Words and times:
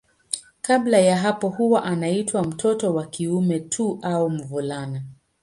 Kabla 0.61 0.97
ya 0.99 1.17
hapo 1.17 1.49
huwa 1.49 1.83
anaitwa 1.83 2.43
mtoto 2.43 2.93
wa 2.93 3.05
kiume 3.05 3.59
tu 3.59 3.99
au 4.01 4.29
mvulana. 4.29 5.03